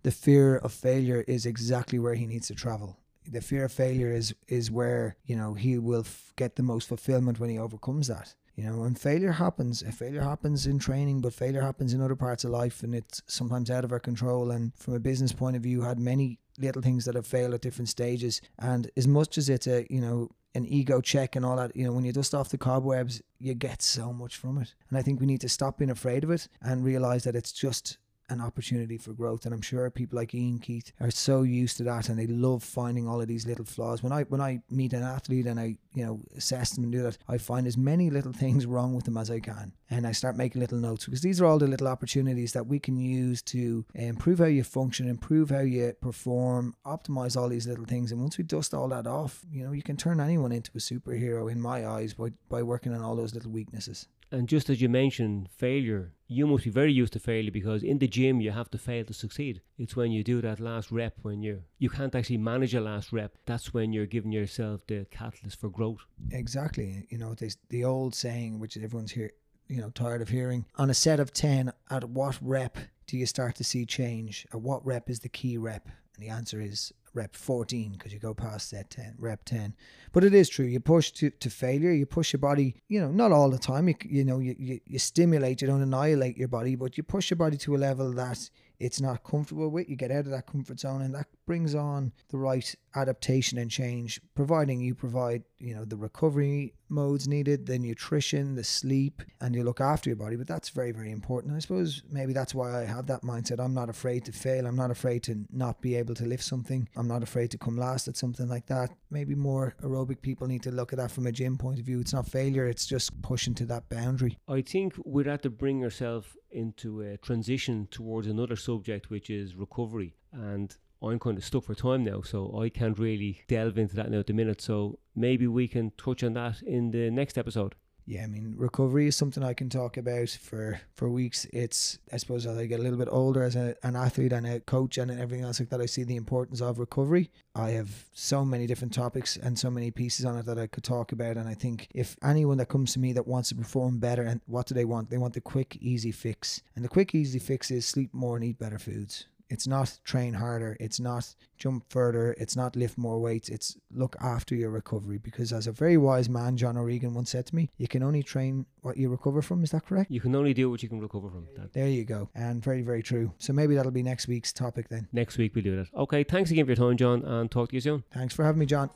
the 0.04 0.12
fear 0.12 0.58
of 0.58 0.72
failure 0.72 1.24
is 1.28 1.46
exactly 1.46 2.00
where 2.00 2.16
he 2.16 2.28
needs 2.28 2.48
to 2.48 2.56
travel 2.56 3.00
the 3.30 3.42
fear 3.42 3.66
of 3.66 3.72
failure 3.72 4.12
is 4.12 4.34
is 4.48 4.72
where 4.72 5.18
you 5.26 5.36
know 5.36 5.54
he 5.54 5.78
will 5.78 6.02
f- 6.02 6.34
get 6.36 6.56
the 6.56 6.64
most 6.64 6.88
fulfillment 6.88 7.40
when 7.40 7.50
he 7.50 7.60
overcomes 7.60 8.08
that 8.08 8.34
you 8.58 8.64
know 8.64 8.84
and 8.84 9.00
failure 9.00 9.34
happens. 9.34 9.84
Failure 9.96 10.22
happens 10.22 10.66
in 10.66 10.80
training 10.80 11.22
but 11.22 11.34
failure 11.34 11.62
happens 11.62 11.94
in 11.94 12.02
other 12.02 12.16
parts 12.16 12.44
of 12.44 12.50
life 12.50 12.84
and 12.84 12.94
it's 12.94 13.22
sometimes 13.28 13.70
out 13.70 13.86
of 13.86 13.92
our 13.92 14.00
control 14.00 14.52
and 14.52 14.74
from 14.76 14.96
a 14.96 15.00
business 15.00 15.32
point 15.32 15.56
of 15.56 15.62
view 15.62 15.84
had 15.84 16.00
many 16.00 16.40
little 16.58 16.82
things 16.82 17.06
that 17.06 17.14
have 17.14 17.28
failed 17.28 17.54
at 17.54 17.62
different 17.62 17.88
stages. 17.88 18.42
And 18.58 18.90
as 18.98 19.08
much 19.08 19.38
as 19.38 19.48
it's 19.48 19.68
a 19.68 19.86
you 19.90 20.02
know 20.02 20.32
an 20.56 20.66
ego 20.66 21.02
check 21.02 21.36
and 21.36 21.46
all 21.46 21.58
that 21.58 21.76
you 21.76 21.86
know 21.86 21.92
when 21.92 22.04
you 22.04 22.12
dust 22.12 22.34
off 22.34 22.50
the 22.50 22.58
cobwebs 22.58 23.22
you 23.38 23.54
get 23.54 23.84
so 23.84 24.12
much 24.12 24.36
from 24.36 24.58
it. 24.58 24.74
And 24.90 24.98
i 24.98 25.04
think 25.04 25.20
we 25.20 25.28
need 25.28 25.42
to 25.42 25.50
stop 25.50 25.78
being 25.78 25.92
afraid 25.92 26.24
of 26.24 26.32
it 26.32 26.48
and 26.62 26.84
realize 26.84 27.24
that 27.26 27.36
it's 27.36 27.52
just 27.52 28.00
an 28.30 28.42
opportunity 28.42 28.98
for 28.98 29.14
growth. 29.14 29.46
And 29.46 29.54
I'm 29.54 29.62
sure 29.62 29.90
people 29.90 30.18
like 30.18 30.34
Ian 30.34 30.60
Keith 30.60 30.92
are 31.00 31.12
so 31.12 31.44
used 31.44 31.78
to 31.78 31.84
that 31.84 32.10
and 32.10 32.20
they 32.20 32.28
love 32.28 32.64
finding 32.64 33.08
all 33.08 33.22
of 33.22 33.28
these 33.28 33.46
little 33.46 33.66
flaws. 33.66 34.04
When 34.04 34.12
I 34.12 34.24
when 34.24 34.42
I 34.42 34.62
meet 34.70 34.94
an 34.94 35.04
athlete 35.04 35.46
and 35.46 35.60
I, 35.60 35.78
you 35.94 36.06
know, 36.06 36.20
assess 36.36 36.72
them 36.72 36.84
and 36.84 36.94
do 36.94 37.04
that, 37.04 37.18
I 37.28 37.38
find 37.38 37.68
as 37.68 37.78
many 37.78 38.10
little 38.10 38.34
things 38.34 38.66
wrong 38.66 38.94
with 38.94 39.06
them 39.06 39.18
as 39.18 39.32
I 39.32 39.40
can. 39.40 39.74
And 39.90 40.06
I 40.06 40.12
start 40.12 40.36
making 40.36 40.62
little 40.62 40.80
notes 40.80 41.06
because 41.06 41.22
these 41.22 41.40
are 41.40 41.46
all 41.46 41.60
the 41.60 41.68
little 41.68 41.88
opportunities 41.88 42.54
that 42.54 42.68
we 42.68 42.80
can 42.80 42.98
use 42.98 43.42
to 43.44 43.86
improve 43.96 44.40
how 44.40 44.46
you 44.46 44.64
function, 44.64 45.08
improve 45.08 45.50
how 45.50 45.62
you 45.62 45.94
perform, 46.02 46.76
optimize 46.86 47.38
all 47.38 47.50
these 47.50 47.68
little 47.68 47.86
things. 47.86 48.12
And 48.12 48.22
once 48.22 48.38
we 48.38 48.44
dust 48.44 48.74
all 48.74 48.90
that 48.90 49.08
off, 49.08 49.44
you 49.50 49.64
know, 49.64 49.72
you 49.72 49.84
can 49.84 49.98
turn 49.98 50.20
anyone 50.20 50.52
into 50.52 50.72
a 50.76 50.80
superhero 50.80 51.52
in 51.52 51.62
my 51.62 51.88
eyes 51.88 52.14
by, 52.14 52.32
by 52.50 52.64
working 52.64 52.94
on 52.94 53.02
all 53.02 53.16
those 53.16 53.34
little 53.34 53.52
weaknesses. 53.52 54.08
And 54.32 54.48
just 54.48 54.70
as 54.70 54.82
you 54.82 54.90
mentioned, 54.90 55.50
failure, 55.52 56.14
you 56.28 56.46
must 56.46 56.66
be 56.66 56.70
very 56.70 56.92
used 56.92 57.14
to 57.14 57.20
failure 57.20 57.52
because 57.52 57.84
in 57.84 58.00
the 58.00 58.08
gym 58.08 58.42
you 58.42 58.52
have 58.52 58.70
to 58.72 58.78
fail 58.78 59.06
to 59.06 59.14
succeed. 59.14 59.62
It's 59.78 59.96
when 59.96 60.12
you 60.12 60.24
do 60.24 60.42
that 60.42 60.60
last 60.60 60.92
rep 60.92 61.16
when 61.22 61.42
you 61.42 61.64
you 61.80 61.90
can't 61.90 62.14
actually 62.14 62.38
manage 62.38 62.76
a 62.76 62.82
last 62.82 63.14
rep. 63.14 63.38
That's 63.46 63.74
when 63.74 63.94
you're 63.94 64.06
giving 64.06 64.34
yourself 64.34 64.82
the 64.88 65.06
catalyst 65.12 65.60
for 65.60 65.70
growth. 65.70 66.02
Exactly. 66.32 67.08
You 67.10 67.18
know, 67.18 67.36
the 67.70 67.84
old 67.86 68.16
saying 68.16 68.60
which 68.60 68.76
everyone's 68.76 69.12
here, 69.12 69.32
you 69.68 69.80
know, 69.80 69.92
tired 69.92 70.22
of 70.22 70.30
hearing. 70.30 70.66
On 70.76 70.90
a 70.90 70.94
set 70.94 71.20
of 71.20 71.32
ten, 71.32 71.72
at 71.90 72.04
what 72.10 72.38
rep 72.42 72.78
do 73.06 73.18
you 73.18 73.26
start 73.26 73.56
to 73.56 73.64
see 73.64 73.86
change? 73.86 74.46
At 74.54 74.62
what 74.62 74.86
rep 74.86 75.10
is 75.10 75.22
the 75.22 75.30
key 75.30 75.58
rep? 75.58 75.88
And 76.16 76.26
the 76.26 76.30
answer 76.30 76.60
is 76.60 76.92
rep 77.18 77.36
14 77.36 77.94
because 77.94 78.14
you 78.14 78.20
go 78.20 78.36
past 78.36 78.70
that 78.70 78.92
10 78.92 79.16
rep 79.18 79.44
10 79.44 79.76
but 80.14 80.24
it 80.24 80.36
is 80.36 80.48
true 80.48 80.66
you 80.66 80.80
push 80.80 81.10
to, 81.12 81.32
to 81.32 81.50
failure 81.50 81.92
you 81.92 82.06
push 82.06 82.32
your 82.32 82.40
body 82.40 82.76
you 82.88 83.02
know 83.02 83.10
not 83.10 83.32
all 83.32 83.50
the 83.50 83.58
time 83.58 83.88
you, 83.88 83.96
you 84.06 84.24
know 84.24 84.38
you, 84.38 84.56
you, 84.60 84.80
you 84.86 85.00
stimulate 85.00 85.60
you 85.60 85.68
don't 85.68 85.82
annihilate 85.82 86.38
your 86.38 86.48
body 86.48 86.76
but 86.76 86.96
you 86.96 87.02
push 87.02 87.32
your 87.32 87.38
body 87.38 87.58
to 87.58 87.76
a 87.76 87.78
level 87.78 88.14
that 88.14 88.50
it's 88.80 89.02
not 89.02 89.24
comfortable 89.24 89.70
with 89.70 89.90
you 89.90 89.96
get 89.96 90.12
out 90.12 90.26
of 90.26 90.30
that 90.30 90.46
comfort 90.46 90.80
zone 90.80 91.02
and 91.02 91.16
that 91.16 91.26
brings 91.48 91.74
on 91.74 92.12
the 92.30 92.38
right 92.38 92.76
adaptation 92.96 93.58
and 93.58 93.72
change 93.72 94.22
providing 94.36 94.80
you 94.80 94.94
provide 94.94 95.44
you 95.58 95.74
know 95.74 95.86
the 95.86 95.96
recovery 95.96 96.74
modes 96.90 97.28
needed 97.28 97.66
the 97.66 97.78
nutrition 97.78 98.56
the 98.56 98.64
sleep 98.64 99.22
and 99.42 99.56
you 99.56 99.64
look 99.64 99.82
after 99.82 100.10
your 100.10 100.18
body. 100.18 100.36
But 100.36 100.48
that's 100.48 100.70
very 100.70 100.92
very 100.92 101.12
important. 101.12 101.56
I 101.56 101.60
suppose 101.60 102.04
maybe 102.10 102.34
that's 102.34 102.54
why 102.54 102.82
i 102.82 102.86
have 102.86 103.08
that 103.08 103.24
mindset. 103.24 103.60
I'm 103.60 103.74
not 103.74 103.90
afraid 103.90 104.26
to 104.26 104.32
fail. 104.32 104.66
I'm 104.66 104.76
not 104.76 104.92
afraid 104.92 105.24
to 105.24 105.46
not 105.52 105.82
be 105.82 105.96
able 105.96 106.16
to 106.16 106.26
lift 106.26 106.44
something. 106.44 106.88
I'm 106.96 107.08
not 107.08 107.24
afraid 107.24 107.52
to 107.52 107.58
come 107.58 107.78
last 107.78 108.08
at 108.08 108.18
something 108.18 108.48
like 108.48 108.68
that. 108.68 108.90
Maybe 109.10 109.36
more 109.36 109.76
aerobic 109.84 110.22
people 110.22 110.48
need 110.48 110.64
to 110.64 110.72
look 110.72 110.94
at 110.94 111.00
that 111.00 111.12
from 111.12 111.28
a 111.28 111.32
gym 111.32 111.58
point 111.58 111.80
of 111.80 111.86
view. 111.86 112.00
It's 112.00 112.14
not 112.14 112.28
failure. 112.28 112.68
It's 112.68 112.86
just 112.86 113.22
pushing 113.22 113.56
to 113.56 113.66
that 113.66 113.90
boundary. 113.90 114.38
I 114.48 114.62
think 114.62 114.94
we'd 115.06 115.28
have 115.28 115.42
to 115.42 115.50
bring 115.50 115.84
ourselves 115.84 116.28
into 116.52 117.02
a 117.02 117.18
transition 117.18 117.88
towards 117.92 118.28
another 118.28 118.56
subject 118.56 119.10
which 119.10 119.30
is 119.30 119.56
recovery. 119.56 120.16
And 120.32 120.76
I'm 121.02 121.20
kind 121.20 121.38
of 121.38 121.46
stuck 121.46 121.64
for 121.66 121.76
time 121.76 122.04
now, 122.04 122.22
so 122.22 122.60
I 122.60 122.70
can't 122.70 122.98
really 122.98 123.42
delve 123.48 123.78
into 123.78 123.96
that 123.96 124.10
now 124.10 124.20
at 124.20 124.28
the 124.28 124.34
minute. 124.34 124.62
So 124.62 125.00
maybe 125.16 125.48
we 125.48 125.68
can 125.68 125.92
touch 125.98 126.24
on 126.24 126.34
that 126.34 126.62
in 126.62 126.92
the 126.92 127.12
next 127.12 127.38
episode. 127.38 127.76
Yeah, 128.10 128.24
I 128.24 128.28
mean, 128.28 128.54
recovery 128.56 129.08
is 129.08 129.18
something 129.18 129.44
I 129.44 129.54
can 129.54 129.70
talk 129.70 129.98
about 129.98 130.30
for 130.30 130.80
for 130.96 131.10
weeks. 131.10 131.46
It's 131.52 132.00
I 132.12 132.16
suppose 132.16 132.46
as 132.46 132.58
I 132.58 132.66
get 132.66 132.80
a 132.80 132.84
little 132.84 132.98
bit 132.98 133.10
older 133.12 133.44
as 133.44 133.58
a, 133.58 133.76
an 133.84 133.98
athlete 133.98 134.32
and 134.32 134.48
a 134.48 134.62
coach 134.62 134.98
and 134.98 135.12
everything 135.12 135.44
else 135.44 135.60
like 135.60 135.68
that, 135.72 135.82
I 135.82 135.88
see 135.88 136.06
the 136.06 136.16
importance 136.16 136.62
of 136.62 136.80
recovery. 136.80 137.30
I 137.54 137.72
have 137.72 138.06
so 138.14 138.46
many 138.46 138.66
different 138.66 138.94
topics 138.94 139.36
and 139.36 139.60
so 139.60 139.70
many 139.70 139.92
pieces 139.92 140.24
on 140.24 140.38
it 140.38 140.46
that 140.46 140.58
I 140.58 140.68
could 140.68 140.86
talk 140.86 141.12
about. 141.12 141.36
And 141.36 141.50
I 141.50 141.54
think 141.54 141.90
if 141.94 142.16
anyone 142.24 142.58
that 142.60 142.70
comes 142.70 142.94
to 142.94 143.00
me 143.00 143.12
that 143.12 143.28
wants 143.28 143.50
to 143.50 143.56
perform 143.56 144.00
better, 144.00 144.24
and 144.24 144.40
what 144.46 144.68
do 144.68 144.74
they 144.74 144.86
want? 144.86 145.10
They 145.10 145.18
want 145.18 145.34
the 145.34 145.42
quick, 145.42 145.76
easy 145.82 146.14
fix. 146.14 146.62
And 146.78 146.86
the 146.86 146.90
quick, 146.90 147.14
easy 147.14 147.40
fix 147.40 147.72
is 147.72 147.86
sleep 147.86 148.14
more 148.14 148.38
and 148.38 148.46
eat 148.46 148.58
better 148.58 148.80
foods. 148.80 149.26
It's 149.50 149.68
not 149.68 150.00
train 150.04 150.34
harder. 150.34 150.76
It's 150.80 151.00
not 151.00 151.36
jump 151.58 151.86
further. 151.90 152.34
It's 152.38 152.56
not 152.56 152.76
lift 152.76 152.98
more 152.98 153.20
weights. 153.20 153.50
It's 153.50 153.78
look 153.92 154.16
after 154.22 154.56
your 154.56 154.70
recovery. 154.70 155.18
Because 155.18 155.54
as 155.54 155.68
a 155.68 155.72
very 155.72 155.98
wise 155.98 156.30
man, 156.30 156.58
John 156.58 156.78
O'Regan 156.78 157.14
once 157.14 157.32
said 157.32 157.46
to 157.48 157.56
me, 157.56 157.70
you 157.78 157.88
can 157.88 158.04
only 158.04 158.24
train 158.24 158.66
what 158.82 158.98
you 158.98 159.10
recover 159.10 159.42
from. 159.42 159.64
Is 159.64 159.72
that 159.72 159.86
correct? 159.86 160.12
You 160.12 160.20
can 160.20 160.36
only 160.36 160.54
do 160.54 160.70
what 160.70 160.84
you 160.84 160.90
can 160.90 161.00
recover 161.00 161.30
from. 161.30 161.48
That. 161.56 161.74
There 161.74 161.88
you 161.88 162.04
go. 162.04 162.30
And 162.36 162.64
very, 162.64 162.82
very 162.82 163.04
true. 163.04 163.32
So 163.40 163.54
maybe 163.54 163.76
that'll 163.76 163.92
be 163.92 164.04
next 164.04 164.28
week's 164.28 164.52
topic 164.52 164.90
then. 164.90 165.08
Next 165.12 165.38
week 165.38 165.56
we'll 165.56 165.64
do 165.64 165.76
that. 165.78 165.88
Okay. 165.96 166.24
Thanks 166.24 166.52
again 166.52 166.66
for 166.66 166.72
your 166.72 166.76
time, 166.76 166.98
John, 166.98 167.24
and 167.24 167.50
talk 167.50 167.70
to 167.70 167.76
you 167.76 167.82
soon. 167.82 168.04
Thanks 168.12 168.34
for 168.34 168.44
having 168.44 168.60
me, 168.60 168.66
John. 168.66 168.90